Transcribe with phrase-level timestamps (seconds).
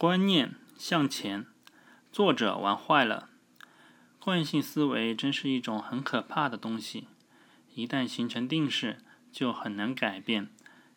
[0.00, 1.44] 观念向前，
[2.10, 3.28] 作者玩坏了。
[4.18, 7.06] 惯性思维真是一种很可怕的东西，
[7.74, 8.96] 一旦形成定式，
[9.30, 10.48] 就很难改变。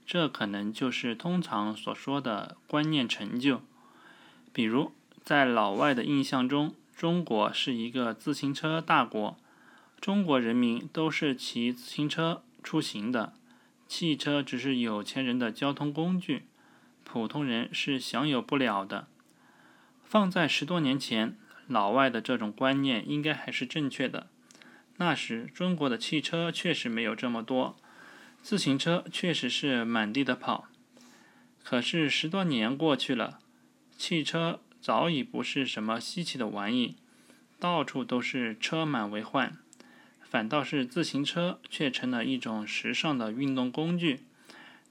[0.05, 3.61] 这可能就是通常所说的观念成就。
[4.53, 9.35] 比如，在老外的印象中，中国是一个自行车大国，
[9.99, 13.33] 中国人民都是骑自行车出行的，
[13.85, 16.45] 汽车只是有钱人的交通工具。
[17.03, 19.07] 普通人是享有不了的。
[20.03, 24.27] 放在十多年前，老外的这种观念应该还是正确的。
[24.97, 27.75] 那时中国的汽车确实没有这么多，
[28.41, 30.67] 自行车确实是满地的跑。
[31.63, 33.39] 可是十多年过去了，
[33.97, 36.95] 汽车早已不是什么稀奇的玩意，
[37.59, 39.57] 到处都是车满为患，
[40.21, 44.19] 反倒是自行车却成了一种时尚的运动工具。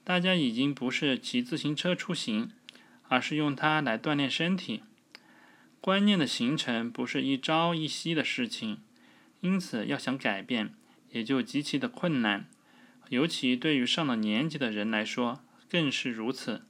[0.03, 2.51] 大家已经不是骑自行车出行，
[3.07, 4.83] 而是用它来锻炼身体。
[5.79, 8.79] 观念的形成不是一朝一夕的事情，
[9.41, 10.73] 因此要想改变，
[11.11, 12.45] 也就极其的困难。
[13.09, 16.63] 尤其对于上了年纪的人来说，更是如此。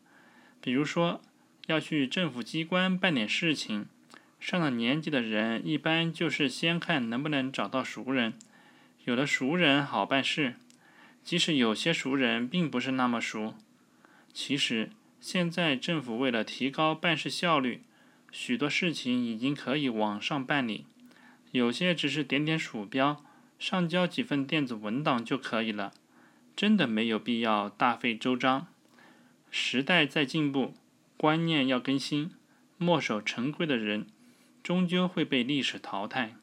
[0.61, 1.21] 比如说，
[1.67, 3.87] 要去政府机关办点事情，
[4.39, 8.33] 上了年纪的人一般就是先看能不能找到熟人，
[9.05, 10.55] 有了熟人好办事。
[11.23, 13.55] 即使有些熟人并不是那么熟，
[14.33, 14.89] 其实
[15.21, 17.81] 现在政府为了提高办事效率，
[18.31, 20.85] 许多事情已经可以网上办理，
[21.51, 23.23] 有些只是点点鼠标，
[23.57, 25.93] 上交几份电子文档就可以了，
[26.55, 28.67] 真的没有必要大费周章。
[29.49, 30.73] 时代在进步，
[31.15, 32.31] 观念要更新，
[32.77, 34.07] 墨守成规的人
[34.61, 36.35] 终究会被历史淘汰。